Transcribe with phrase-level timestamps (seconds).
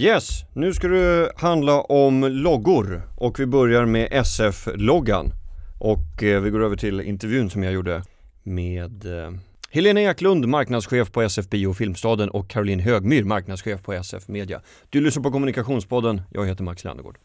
[0.00, 5.32] Yes, nu ska det handla om loggor och vi börjar med SF-loggan.
[5.78, 8.02] Och eh, vi går över till intervjun som jag gjorde
[8.42, 9.30] med eh,
[9.70, 14.60] Helena Eklund, marknadschef på SF Bio Filmstaden och Caroline Högmyr, marknadschef på SF Media.
[14.90, 17.18] Du lyssnar på Kommunikationspodden, jag heter Max Landegård.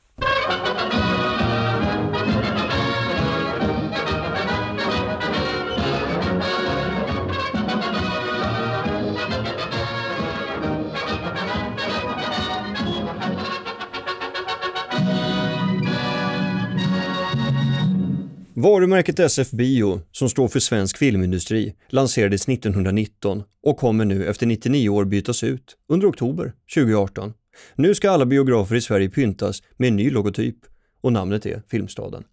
[18.64, 24.90] Varumärket SF Bio, som står för svensk filmindustri, lanserades 1919 och kommer nu efter 99
[24.90, 27.34] år bytas ut under oktober 2018.
[27.76, 30.56] Nu ska alla biografer i Sverige pyntas med en ny logotyp
[31.02, 32.24] och namnet är Filmstaden.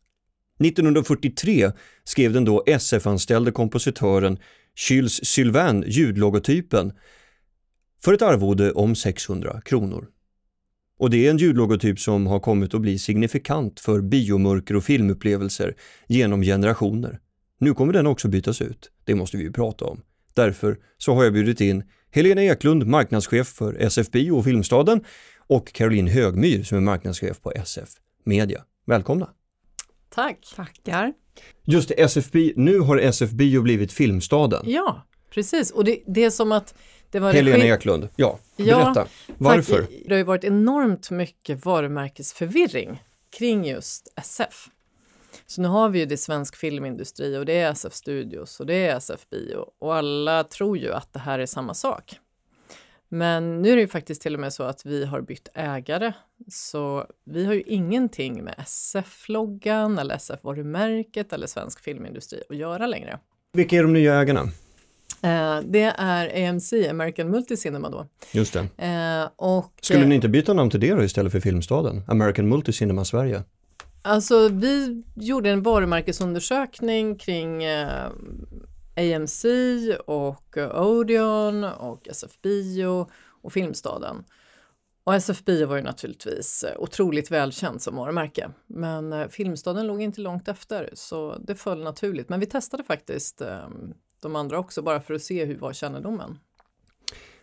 [0.65, 1.73] 1943
[2.05, 4.39] skrev den då SF-anställde kompositören
[4.89, 6.93] Jules Sylvain ljudlogotypen
[8.05, 10.07] för ett arvode om 600 kronor.
[11.01, 15.75] Och det är en ljudlogotyp som har kommit att bli signifikant för biomörker och filmupplevelser
[16.09, 17.21] genom generationer.
[17.59, 18.91] Nu kommer den också bytas ut.
[19.05, 20.01] Det måste vi ju prata om.
[20.35, 25.05] Därför så har jag bjudit in Helena Eklund, marknadschef för SF Bio och Filmstaden
[25.47, 27.89] och Caroline Högmyr som är marknadschef på SF
[28.25, 28.65] Media.
[28.87, 29.31] Välkomna!
[30.15, 30.39] Tack!
[30.57, 31.13] Tackar!
[31.65, 34.63] Just det, SF Bio, nu har SF Bio blivit Filmstaden.
[34.67, 35.71] Ja, precis.
[35.71, 36.75] Och det, det är som att
[37.11, 38.93] det var Helena Eklund, ja, berätta.
[39.27, 39.79] Ja, Varför?
[39.79, 39.91] Tack.
[40.05, 43.03] Det har ju varit enormt mycket varumärkesförvirring
[43.39, 44.69] kring just SF.
[45.47, 48.75] Så nu har vi ju det svensk filmindustri och det är SF Studios och det
[48.75, 52.19] är SF Bio och alla tror ju att det här är samma sak.
[53.09, 56.13] Men nu är det ju faktiskt till och med så att vi har bytt ägare,
[56.49, 63.19] så vi har ju ingenting med SF-loggan eller SF-varumärket eller svensk filmindustri att göra längre.
[63.53, 64.49] Vilka är de nya ägarna?
[65.23, 68.07] Eh, det är AMC, American Multicinema då.
[68.33, 68.85] Just det.
[68.87, 72.03] Eh, och, Skulle ni inte byta namn till det då istället för Filmstaden?
[72.07, 73.43] American Multicinema Sverige?
[74.03, 78.07] Alltså vi gjorde en varumärkesundersökning kring eh,
[78.97, 79.45] AMC
[80.07, 83.07] och Odeon och SF Bio
[83.43, 84.25] och Filmstaden.
[85.05, 88.51] Och SF Bio var ju naturligtvis otroligt välkänt som varumärke.
[88.67, 92.29] Men Filmstaden låg inte långt efter så det föll naturligt.
[92.29, 93.43] Men vi testade faktiskt
[94.21, 96.39] de andra också bara för att se hur var kännedomen.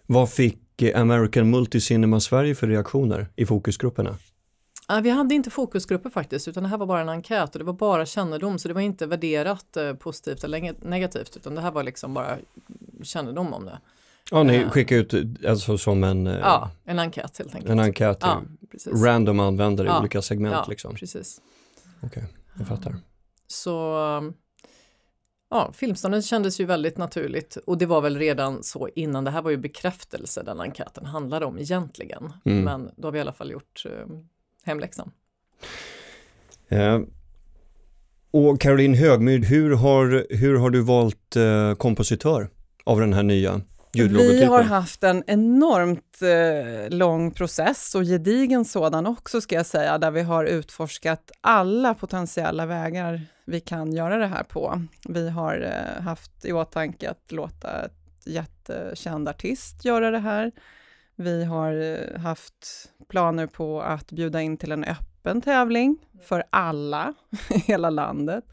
[0.05, 4.17] Vad fick American Multicinema Sverige för reaktioner i fokusgrupperna?
[5.03, 7.73] vi hade inte fokusgrupper faktiskt utan det här var bara en enkät och det var
[7.73, 11.83] bara kännedom så det var inte värderat eh, positivt eller negativt utan det här var
[11.83, 12.37] liksom bara
[13.03, 13.79] kännedom om det.
[14.31, 16.25] Ja, ni uh, skickade ut alltså som en...
[16.25, 17.71] Ja, en enkät helt enkelt.
[17.71, 18.41] En enkät, ja,
[19.05, 20.95] random användare ja, i olika segment ja, liksom.
[20.95, 21.41] precis.
[22.01, 22.23] Okej, okay,
[22.57, 22.95] jag fattar.
[23.47, 23.97] Så
[25.49, 29.23] Ja, Filmstaden kändes ju väldigt naturligt och det var väl redan så innan.
[29.23, 32.33] Det här var ju bekräftelse den enkäten handlade om egentligen.
[32.45, 32.63] Mm.
[32.63, 34.07] Men då har vi i alla fall gjort eh,
[34.63, 35.11] hemläxan.
[36.67, 36.99] Eh,
[38.31, 42.49] och Caroline Högmyr, hur har, hur har du valt eh, kompositör
[42.83, 43.61] av den här nya
[43.91, 49.97] vi har haft en enormt eh, lång process och gedigen sådan också ska jag säga,
[49.97, 54.81] där vi har utforskat alla potentiella vägar vi kan göra det här på.
[55.09, 57.93] Vi har eh, haft i åtanke att låta ett
[58.25, 60.51] jättekänd artist göra det här.
[61.15, 67.13] Vi har eh, haft planer på att bjuda in till en öppen tävling för alla
[67.49, 68.43] i hela landet.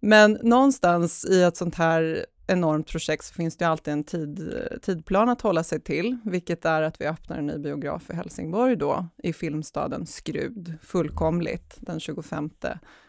[0.00, 4.78] Men någonstans i ett sånt här enormt projekt så finns det alltid en tid, eh,
[4.78, 8.76] tidplan att hålla sig till, vilket är att vi öppnar en ny biograf i Helsingborg
[8.76, 12.50] då, i filmstaden Skrud, fullkomligt, den 25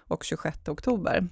[0.08, 1.28] och 26 oktober.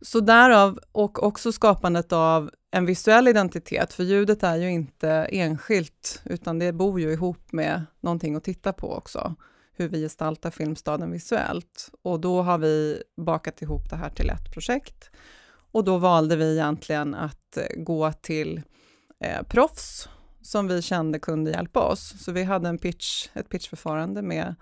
[0.00, 6.22] Så därav, och också skapandet av en visuell identitet, för ljudet är ju inte enskilt,
[6.24, 9.34] utan det bor ju ihop med någonting att titta på också,
[9.72, 11.90] hur vi gestaltar filmstaden visuellt.
[12.02, 15.10] Och då har vi bakat ihop det här till ett projekt.
[15.72, 18.62] Och då valde vi egentligen att eh, gå till
[19.20, 20.08] eh, proffs
[20.42, 22.14] som vi kände kunde hjälpa oss.
[22.24, 24.54] Så vi hade en pitch, ett pitchförfarande med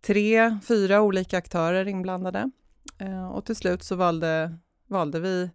[0.00, 2.50] tre, fyra olika aktörer inblandade.
[2.98, 5.50] Eh, och till slut så valde, valde vi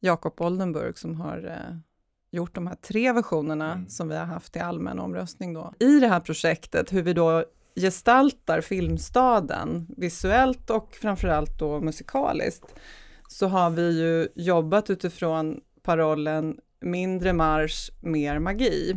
[0.00, 1.76] Jakob Oldenburg som har eh,
[2.30, 3.88] gjort de här tre versionerna mm.
[3.88, 5.54] som vi har haft i allmän omröstning.
[5.54, 5.74] Då.
[5.78, 7.44] I det här projektet, hur vi då
[7.76, 12.74] gestaltar filmstaden visuellt och framförallt då musikaliskt,
[13.32, 18.96] så har vi ju jobbat utifrån parollen mindre marsch, mer magi.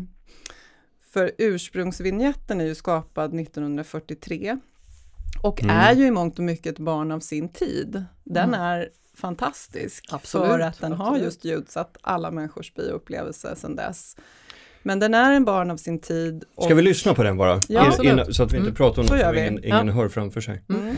[1.14, 4.58] För ursprungsvinjetten är ju skapad 1943
[5.42, 5.76] och mm.
[5.76, 8.06] är ju i mångt och mycket ett barn av sin tid.
[8.24, 8.62] Den mm.
[8.62, 11.12] är fantastisk absolut, för att den absolut.
[11.12, 14.16] har just ljudsatt alla människors bioupplevelse sedan dess.
[14.84, 16.44] Men den är en barn av sin tid.
[16.56, 16.64] Och...
[16.64, 17.62] Ska vi lyssna på den bara?
[17.68, 18.76] Ja, in, in, så att vi inte mm.
[18.76, 19.94] pratar om något som ingen, ingen ja.
[19.94, 20.64] hör framför sig.
[20.70, 20.96] Mm.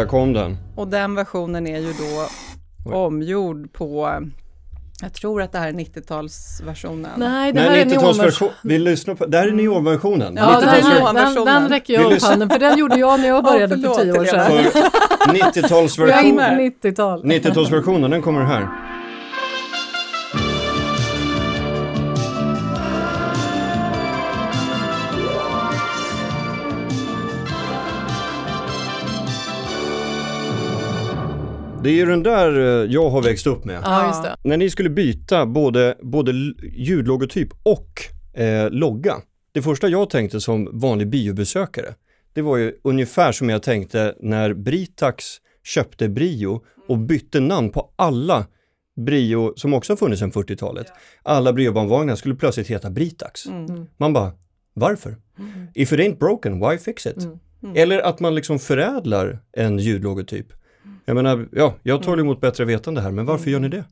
[0.00, 0.56] Där kom den.
[0.76, 2.28] Och den versionen är ju då
[2.86, 2.94] Oj.
[2.94, 4.20] omgjord på
[5.02, 7.08] jag tror att det här är 90-talsversionen.
[7.16, 8.54] Nej, det här Nej, är neonversionen.
[8.62, 9.64] Vi lyssnar på, det här är mm.
[9.64, 10.36] neonversionen.
[10.36, 13.76] Ja, den, den, den räcker jag upp handen för den gjorde jag när jag började
[13.76, 14.52] ja, för tio år sedan.
[15.34, 17.24] 90-talsversionen 90-tal.
[17.24, 18.68] 90-talsversionen, den kommer här.
[31.90, 33.80] Det är ju den där eh, jag har växt upp med.
[33.84, 34.36] Ja, just det.
[34.42, 36.32] När ni skulle byta både, både
[36.76, 38.02] ljudlogotyp och
[38.40, 39.14] eh, logga.
[39.52, 41.94] Det första jag tänkte som vanlig biobesökare,
[42.32, 45.24] det var ju ungefär som jag tänkte när Britax
[45.64, 48.46] köpte Brio och bytte namn på alla
[49.06, 50.86] Brio, som också har funnits sedan 40-talet.
[51.22, 53.46] Alla Brio-bandvagnar skulle plötsligt heta Britax.
[53.46, 53.86] Mm.
[53.96, 54.32] Man bara,
[54.74, 55.16] varför?
[55.38, 55.50] Mm.
[55.74, 57.16] If it ain't broken, why fix it?
[57.16, 57.38] Mm.
[57.62, 57.76] mm.
[57.76, 60.59] Eller att man liksom förädlar en ljudlogotyp.
[61.04, 63.84] Jag menar, ja, jag tar emot bättre vetande här, men varför gör ni det?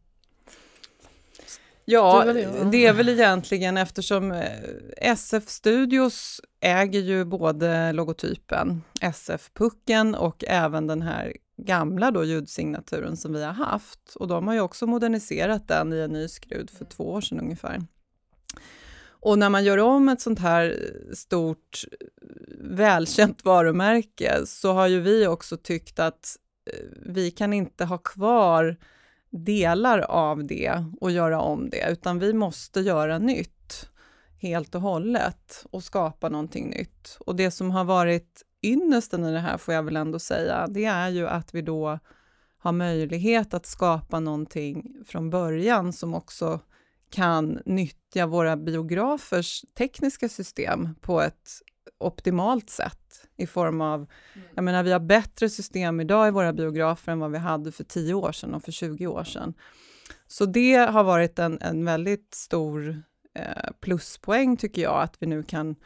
[1.85, 2.25] Ja,
[2.73, 4.43] det är väl egentligen eftersom eh,
[4.96, 13.32] SF Studios äger ju både logotypen SF-pucken och även den här gamla då ljudsignaturen som
[13.32, 14.17] vi har haft.
[14.17, 17.40] Och de har ju också moderniserat den i en ny skrud för två år sedan
[17.40, 17.82] ungefär.
[19.20, 21.85] Och när man gör om ett sånt här stort
[22.61, 26.37] välkänt varumärke så har ju vi också tyckt att
[26.72, 28.76] Eh, vi kan inte ha kvar
[29.30, 33.88] delar av det och göra om det, utan vi måste göra nytt
[34.40, 37.16] helt och hållet och skapa någonting nytt.
[37.20, 40.84] Och det som har varit ynnesten i det här, får jag väl ändå säga, det
[40.84, 41.98] är ju att vi då
[42.58, 46.60] har möjlighet att skapa någonting från början som också
[47.10, 51.50] kan nyttja våra biografers tekniska system på ett
[51.98, 53.96] optimalt sätt i form av,
[54.34, 54.48] mm.
[54.54, 57.84] jag menar vi har bättre system idag i våra biografer än vad vi hade för
[57.84, 59.54] 10 år sedan och för 20 år sedan.
[60.26, 63.02] Så det har varit en, en väldigt stor
[63.34, 65.76] eh, pluspoäng tycker jag, att vi nu kan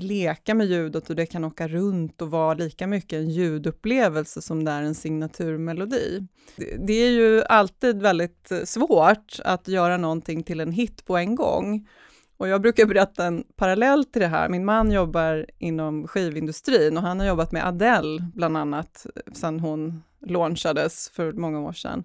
[0.00, 4.64] leka med ljudet och det kan åka runt och vara lika mycket en ljudupplevelse som
[4.64, 6.26] det är en signaturmelodi.
[6.56, 11.34] Det, det är ju alltid väldigt svårt att göra någonting till en hit på en
[11.34, 11.88] gång.
[12.36, 14.48] Och jag brukar berätta en parallell till det här.
[14.48, 20.02] Min man jobbar inom skivindustrin och han har jobbat med Adele bland annat sedan hon
[20.26, 22.04] launchades för många år sedan.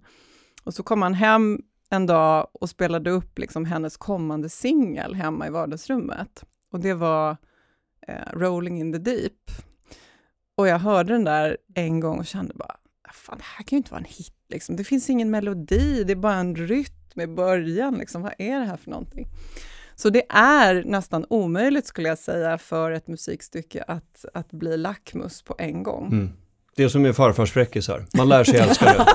[0.63, 1.59] Och så kom han hem
[1.89, 6.43] en dag och spelade upp liksom hennes kommande singel hemma i vardagsrummet.
[6.71, 7.37] Och det var
[8.07, 9.51] eh, Rolling in the Deep.
[10.55, 12.75] Och jag hörde den där en gång och kände bara,
[13.13, 14.75] fan det här kan ju inte vara en hit, liksom.
[14.75, 18.21] det finns ingen melodi, det är bara en rytm i början, liksom.
[18.21, 19.27] vad är det här för någonting?
[19.99, 25.41] Så det är nästan omöjligt skulle jag säga för ett musikstycke att, att bli lackmus
[25.41, 26.07] på en gång.
[26.07, 26.29] Mm.
[26.75, 29.05] Det är som med farfars fräckisar, man lär sig älska det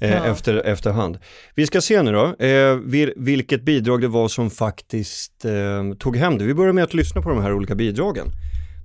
[0.06, 1.18] eh, efter, efterhand.
[1.54, 2.76] Vi ska se nu då, eh,
[3.16, 6.44] vilket bidrag det var som faktiskt eh, tog hem det.
[6.44, 8.26] Vi börjar med att lyssna på de här olika bidragen.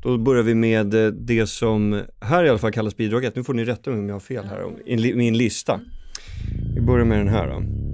[0.04, 3.36] Då börjar vi med eh, det som här i alla fall kallas bidraget.
[3.36, 5.80] Nu får ni rätta mig om jag har fel här, i min lista.
[6.76, 7.87] Vi börjar med den här då.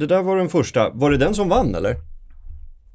[0.00, 0.90] Det där var den första.
[0.90, 1.96] Var det den som vann eller?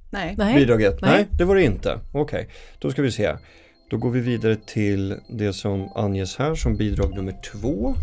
[0.10, 0.36] Nej.
[0.56, 1.02] Bidraget?
[1.02, 2.00] Nej, Nej det var det inte.
[2.12, 2.46] Okej, okay.
[2.80, 3.34] då ska vi se.
[3.90, 7.96] Då går vi vidare till det som anges här som bidrag nummer två.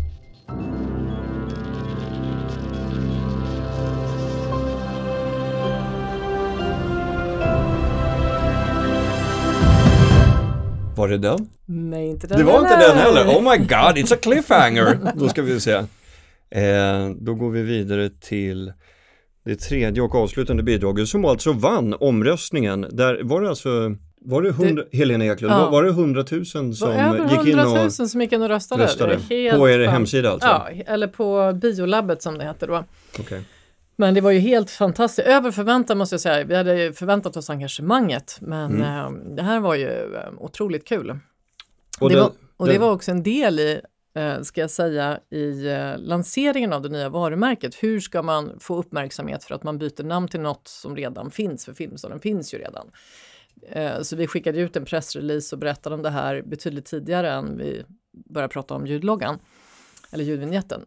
[10.95, 11.49] Var det den?
[11.65, 13.25] Nej, inte den Det var inte den heller.
[13.25, 14.97] Oh my god, it's a cliffhanger.
[15.15, 15.73] Då ska vi se.
[16.49, 18.73] Eh, då går vi vidare till
[19.43, 22.87] det tredje och avslutande bidraget som alltså vann omröstningen.
[22.91, 23.95] Där var det alltså
[24.25, 25.69] var det 100, det, Helena Eklund, ja.
[25.69, 26.67] var det 100 000 som
[27.31, 28.83] gick in och 100 000 som gick in och röstade.
[28.83, 29.17] röstade.
[29.57, 30.47] På er hemsida alltså?
[30.47, 32.83] Ja, eller på biolabbet som det heter då.
[33.19, 33.41] Okay.
[33.95, 36.43] Men det var ju helt fantastiskt, över förväntan måste jag säga.
[36.43, 38.81] Vi hade förväntat oss engagemanget men mm.
[38.81, 41.19] eh, det här var ju eh, otroligt kul.
[41.99, 43.81] Och, det, det var, och det, det var också en del i
[44.13, 47.75] Eh, ska jag säga, i eh, lanseringen av det nya varumärket.
[47.75, 51.65] Hur ska man få uppmärksamhet för att man byter namn till något som redan finns,
[51.65, 52.91] för Filmstaden finns ju redan.
[53.61, 57.57] Eh, så vi skickade ut en pressrelease och berättade om det här betydligt tidigare än
[57.57, 59.39] vi började prata om ljudloggan,
[60.11, 60.85] eller ljudvinjetten.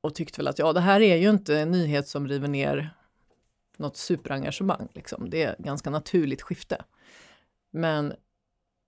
[0.00, 2.90] Och tyckte väl att ja, det här är ju inte en nyhet som river ner
[3.76, 4.88] något superengagemang.
[4.94, 5.30] Liksom.
[5.30, 6.84] Det är ett ganska naturligt skifte.
[7.70, 8.12] Men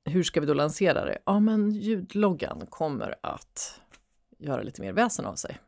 [0.04, 1.18] hur ska vi då lansera det?
[1.24, 3.80] Ja, men ljudloggan kommer att
[4.38, 5.58] göra lite mer väsen av sig.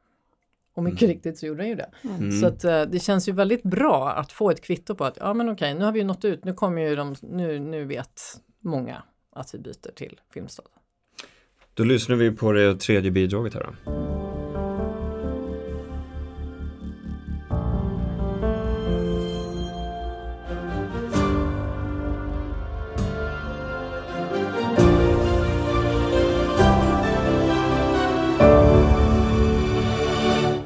[0.75, 1.15] Och mycket mm.
[1.15, 1.91] riktigt så gjorde den ju det.
[2.03, 2.41] Mm.
[2.41, 5.35] Så att, uh, det känns ju väldigt bra att få ett kvitto på att ja
[5.35, 8.21] men okej, nu har vi ju nått ut, nu kommer ju de, nu, nu vet
[8.61, 10.67] många att vi byter till Filmstad.
[11.75, 14.22] Då lyssnar vi på det tredje bidraget här då.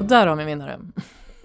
[0.07, 0.79] Där har vi vinnare.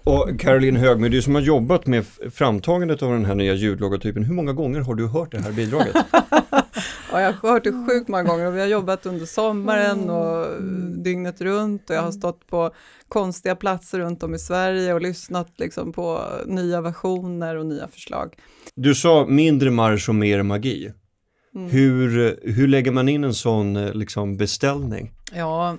[0.05, 4.35] Och Caroline Högmyr, du som har jobbat med framtagandet av den här nya ljudlogotypen, hur
[4.35, 5.97] många gånger har du hört det här bidraget?
[7.13, 10.63] ja, jag har hört det sjukt många gånger och vi har jobbat under sommaren och
[11.05, 12.71] dygnet runt och jag har stått på
[13.09, 18.35] konstiga platser runt om i Sverige och lyssnat liksom på nya versioner och nya förslag.
[18.75, 20.93] Du sa mindre marsch och mer magi.
[21.55, 21.71] Mm.
[21.71, 25.13] Hur, hur lägger man in en sån liksom, beställning?
[25.33, 25.77] Ja,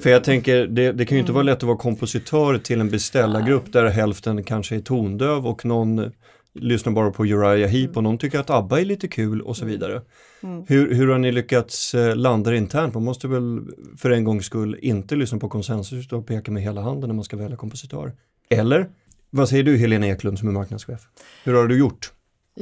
[0.00, 1.34] för jag tänker, det, det kan ju inte mm.
[1.34, 6.12] vara lätt att vara kompositör till en beställargrupp där hälften kanske är tondöv och någon
[6.54, 9.62] lyssnar bara på Uriah Heep och någon tycker att ABBA är lite kul och så
[9.62, 9.72] mm.
[9.72, 10.02] vidare.
[10.42, 10.64] Mm.
[10.68, 12.94] Hur, hur har ni lyckats eh, landa internt?
[12.94, 13.60] Man måste väl
[13.98, 17.24] för en gångs skull inte lyssna på konsensus och peka med hela handen när man
[17.24, 18.12] ska välja kompositör.
[18.48, 18.88] Eller?
[19.30, 21.00] Vad säger du Helena Eklund som är marknadschef?
[21.44, 22.12] Hur har du gjort?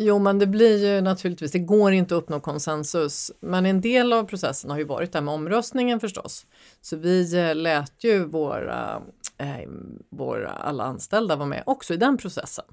[0.01, 3.33] Jo, men det blir ju naturligtvis, det går inte att uppnå konsensus.
[3.41, 6.47] Men en del av processen har ju varit det här med omröstningen förstås.
[6.81, 9.03] Så vi eh, lät ju våra,
[9.39, 9.69] eh,
[10.11, 12.65] våra alla anställda vara med också i den processen.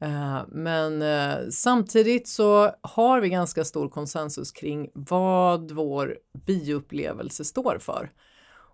[0.00, 7.78] Eh, men eh, samtidigt så har vi ganska stor konsensus kring vad vår bioupplevelse står
[7.80, 8.10] för.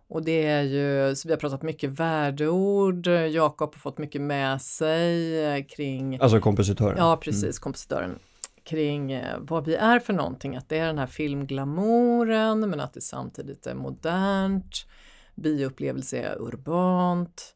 [0.08, 4.62] Och det är ju, så vi har pratat mycket värdeord, Jakob har fått mycket med
[4.62, 6.18] sig eh, kring...
[6.20, 6.94] Alltså kompositören?
[6.98, 7.60] Ja, precis, mm.
[7.60, 8.18] kompositören.
[8.64, 12.94] Kring eh, vad vi är för någonting, att det är den här filmglamouren men att
[12.94, 14.86] det samtidigt är modernt.
[15.34, 17.54] Bioupplevelse är urbant.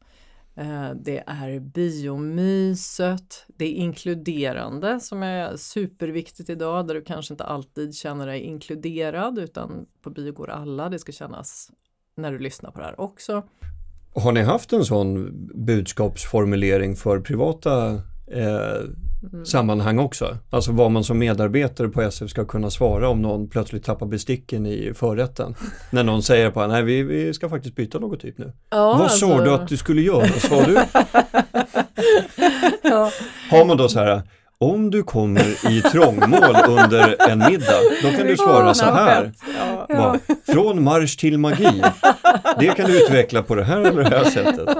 [0.55, 7.43] Eh, det är biomyset, det är inkluderande som är superviktigt idag där du kanske inte
[7.43, 11.71] alltid känner dig inkluderad utan på bio går alla, det ska kännas
[12.21, 13.43] när du lyssnar på det här också.
[14.15, 15.31] Har ni haft en sån
[15.65, 17.87] budskapsformulering för privata
[18.31, 18.75] eh,
[19.33, 19.45] mm.
[19.45, 20.37] sammanhang också?
[20.49, 24.65] Alltså vad man som medarbetare på SF ska kunna svara om någon plötsligt tappar besticken
[24.65, 25.55] i förrätten.
[25.91, 28.53] När någon säger på nej vi, vi ska faktiskt byta logotyp nu.
[28.69, 29.27] Ja, vad alltså...
[29.27, 30.73] sa du att du skulle göra, sa du?
[32.81, 33.11] ja.
[33.51, 34.21] Har man då så här
[34.61, 39.31] om du kommer i trångmål under en middag, då kan du svara så här.
[39.87, 40.15] Ja.
[40.53, 41.83] Från marsch till magi.
[42.59, 44.77] Det kan du utveckla på det här eller det här sättet.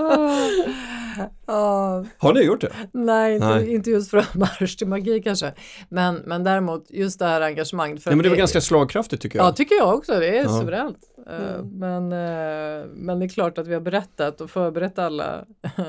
[2.17, 2.71] Har ni gjort det?
[2.91, 3.73] Nej, inte, Nej.
[3.73, 5.53] inte just från marsch till magi kanske.
[5.89, 8.03] Men, men däremot just det här engagemanget.
[8.03, 9.47] För Nej, men det var ganska slagkraftigt tycker jag.
[9.47, 10.19] Ja, tycker jag också.
[10.19, 10.59] Det är ja.
[10.59, 10.97] suveränt.
[11.29, 11.79] Eh, mm.
[11.79, 15.45] Men, eh, men det är klart att vi har berättat och förberett alla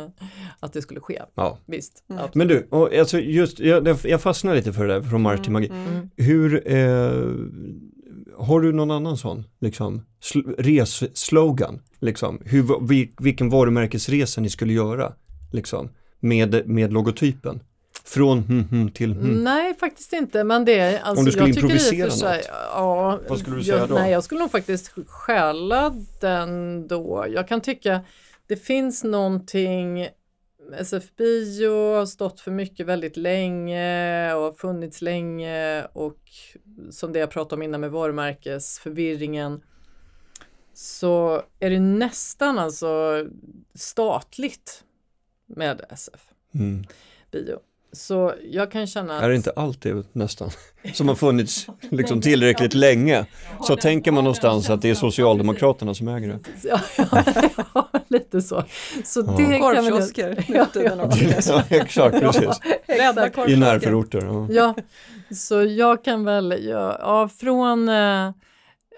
[0.61, 1.23] att det skulle ske.
[1.35, 1.59] Ja.
[1.67, 2.05] Visst.
[2.11, 2.25] Mm.
[2.35, 5.53] Men du, och alltså just, jag, jag fastnar lite för det där från marsch till
[5.53, 5.67] magi.
[5.67, 5.87] Mm.
[5.87, 6.11] mm.
[6.17, 7.13] Hur eh,
[8.43, 15.13] har du någon annan sån, liksom, sl res-slogan, liksom, hur, vilken varumärkesresa ni skulle göra,
[15.53, 15.89] liksom,
[16.21, 17.63] med, med logotypen?
[18.05, 19.45] Från hm, hm till hm.
[19.45, 20.45] Nej, faktiskt inte.
[20.45, 22.19] Men det, alltså, Om du skulle improvisera något?
[22.19, 23.95] Sig, ja, Vad skulle du säga jag, då?
[23.95, 27.27] Nej, jag skulle nog faktiskt stjäla den då.
[27.29, 28.01] Jag kan tycka
[28.47, 30.09] det finns någonting
[30.75, 36.19] SF Bio har stått för mycket väldigt länge och har funnits länge och
[36.91, 39.63] som det jag pratade om innan med varumärkesförvirringen
[40.75, 43.27] så är det nästan alltså
[43.75, 44.85] statligt
[45.47, 46.85] med SF mm.
[47.31, 47.61] Bio.
[47.93, 49.23] Så jag kan känna att...
[49.23, 50.51] Är det inte alltid nästan,
[50.95, 53.27] som har funnits liksom tillräckligt länge,
[53.67, 56.39] så tänker man någonstans att det är Socialdemokraterna som äger det.
[56.63, 57.23] Ja, ja,
[57.75, 58.65] ja lite så.
[59.05, 59.35] Så ja.
[59.39, 60.45] det Korvkiosker.
[60.49, 60.67] Ja,
[61.47, 61.63] ja.
[61.69, 62.61] exakt, precis.
[62.87, 64.23] Rädda I närförorter.
[64.23, 64.47] Ja.
[64.51, 64.75] ja,
[65.35, 68.31] så jag kan väl, ja, ja från eh,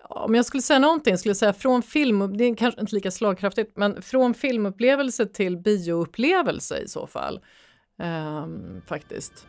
[0.08, 3.10] om jag skulle säga någonting skulle jag säga från film, det är kanske inte lika
[3.10, 7.40] slagkraftigt, men från filmupplevelse till bioupplevelse i så fall.
[7.98, 9.46] Um, faktiskt.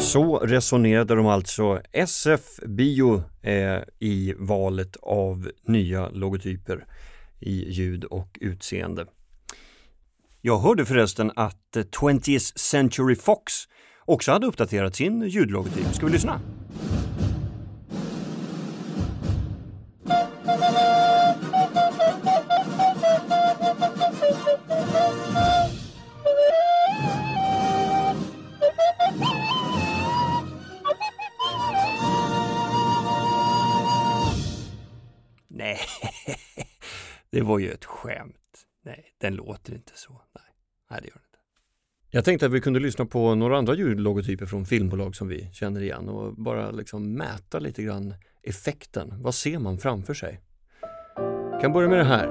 [0.00, 6.86] Så resonerade de alltså SF Bio eh, i valet av nya logotyper
[7.40, 9.06] i ljud och utseende.
[10.48, 13.52] Jag hörde förresten att eh, 20th Century Fox
[14.04, 15.94] också hade uppdaterat sin ljudlogotyp.
[15.94, 16.40] Ska vi lyssna?
[35.48, 35.78] Nej,
[37.30, 38.34] det var ju ett skämt.
[38.88, 40.12] Nej, den låter inte så.
[40.12, 40.44] Nej,
[40.90, 41.38] Nej det gör den inte.
[42.10, 45.80] Jag tänkte att vi kunde lyssna på några andra ljudlogotyper från filmbolag som vi känner
[45.80, 49.22] igen och bara liksom mäta lite grann effekten.
[49.22, 50.40] Vad ser man framför sig?
[51.52, 52.28] Jag kan börja med det här.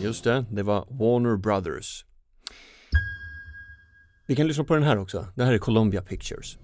[0.00, 2.04] Just det, det var Warner Brothers.
[4.28, 5.26] Vi kan lyssna på den här också.
[5.34, 6.58] Det här är Columbia Pictures.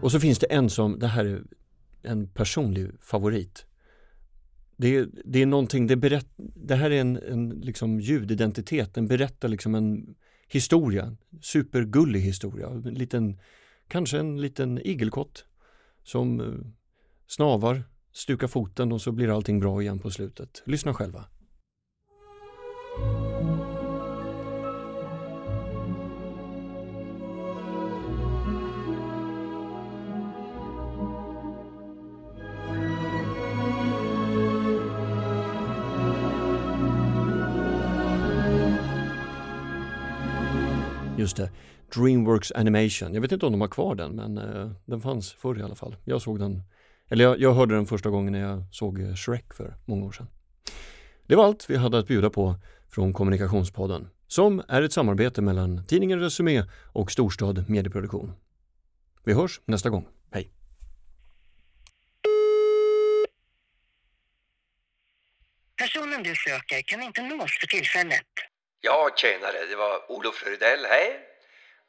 [0.00, 1.42] Och så finns det en som, det här är
[2.04, 3.66] en personlig favorit.
[4.76, 9.08] Det är, det är någonting, det, berätt, det här är en, en liksom ljudidentitet, den
[9.08, 10.14] berättar liksom en
[10.48, 12.68] historia, supergullig historia.
[12.68, 13.40] En liten,
[13.88, 15.44] kanske en liten igelkott
[16.02, 16.46] som eh,
[17.26, 20.62] snavar, stukar foten och så blir allting bra igen på slutet.
[20.66, 21.24] Lyssna själva.
[41.24, 41.50] Just det,
[41.94, 43.14] Dreamworks Animation.
[43.14, 45.74] Jag vet inte om de har kvar den, men eh, den fanns förr i alla
[45.74, 45.96] fall.
[46.04, 46.62] Jag såg den,
[47.08, 50.12] eller jag, jag hörde den första gången när jag såg eh, Shrek för många år
[50.12, 50.26] sedan.
[51.26, 52.56] Det var allt vi hade att bjuda på
[52.90, 58.32] från Kommunikationspodden, som är ett samarbete mellan tidningen Resumé och Storstad Medieproduktion.
[59.24, 60.08] Vi hörs nästa gång.
[60.30, 60.50] Hej!
[65.76, 68.53] Personen du söker kan inte nås för tillfället.
[68.86, 69.64] Ja, tjenare.
[69.64, 71.20] Det var Olof Rydell här.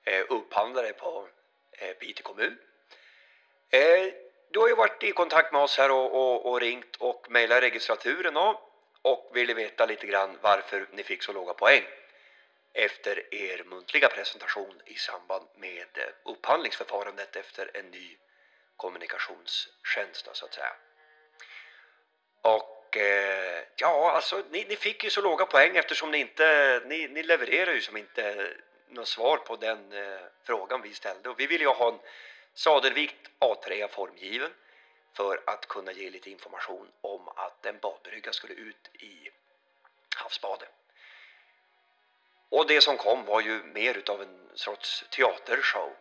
[0.04, 1.28] Eh, upphandlare på
[1.72, 2.58] eh, Piteå kommun.
[3.70, 4.14] Eh,
[4.52, 7.64] du har ju varit i kontakt med oss här och, och, och ringt och mejlat
[7.64, 8.62] registraturen och,
[9.02, 11.84] och ville veta lite grann varför ni fick så låga poäng
[12.74, 15.88] efter er muntliga presentation i samband med
[16.24, 18.18] upphandlingsförfarandet efter en ny
[18.78, 20.74] kommunikationstjänst så att säga.
[22.42, 27.08] Och eh, ja, alltså ni, ni fick ju så låga poäng eftersom ni inte, ni,
[27.08, 28.54] ni levererar ju som inte
[28.90, 32.00] något svar på den eh, frågan vi ställde och vi ville ju ha en
[32.54, 34.52] sadelvikt A3 formgiven
[35.14, 39.30] för att kunna ge lite information om att en badbrygga skulle ut i
[40.16, 40.70] havsbadet.
[42.50, 45.96] Och det som kom var ju mer utav en sorts teatershow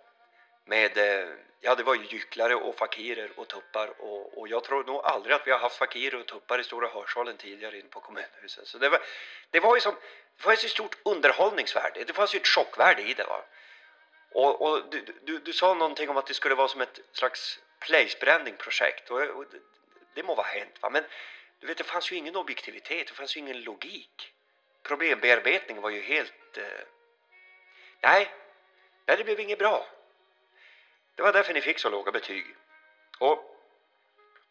[0.64, 1.28] med, eh,
[1.60, 5.34] ja det var ju gycklare och fakirer och tuppar och, och jag tror nog aldrig
[5.34, 8.66] att vi har haft fakirer och tuppar i Stora Hörsalen tidigare in på kommunhuset.
[8.66, 9.02] Så det var,
[9.50, 9.94] det var ju som,
[10.36, 13.44] det fanns ju stort underhållningsvärde, det fanns ju ett chockvärde i det va.
[14.30, 17.60] Och, och du, du, du sa någonting om att det skulle vara som ett slags
[17.80, 19.58] placebranding-projekt och, och det,
[20.14, 21.04] det må vara hänt va, men
[21.60, 24.32] du vet det fanns ju ingen objektivitet, det fanns ju ingen logik.
[24.82, 26.56] Problembearbetning var ju helt...
[26.56, 26.84] Eh,
[28.00, 28.30] nej,
[29.06, 29.86] nej det blev inget bra.
[31.14, 32.56] Det var därför ni fick så låga betyg.
[33.18, 33.54] Och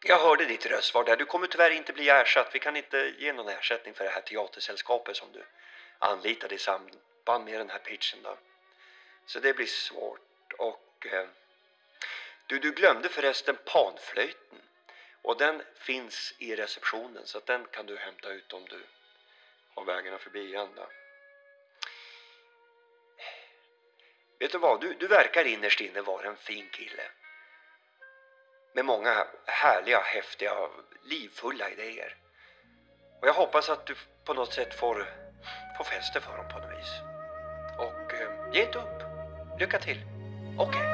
[0.06, 1.16] jag hörde ditt röstsvar där.
[1.16, 2.54] Du kommer tyvärr inte bli ersatt.
[2.54, 5.44] Vi kan inte ge någon ersättning för det här teatersällskapet som du
[5.98, 8.36] anlitade i samband med den här pitchen då.
[9.26, 10.52] Så det blir svårt.
[10.58, 11.26] Och eh,
[12.46, 14.58] du, du glömde förresten panflöjten.
[15.22, 18.80] Och den finns i receptionen så att den kan du hämta ut om du
[19.74, 20.86] har vägarna förbi igen då.
[24.44, 27.02] Vet du vad, du, du verkar innerst inne vara en fin kille.
[28.74, 30.52] Med många härliga, häftiga,
[31.04, 32.16] livfulla idéer.
[33.20, 35.08] Och jag hoppas att du på något sätt får,
[35.76, 36.92] får fäste för dem på något vis.
[37.78, 39.02] Och eh, ge inte upp.
[39.60, 40.00] Lycka till.
[40.58, 40.80] Okej.
[40.80, 40.93] Okay.